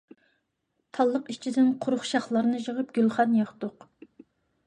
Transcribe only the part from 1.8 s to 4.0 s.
قۇرۇق شاخلارنى يىغىپ گۈلخان ياقتۇق.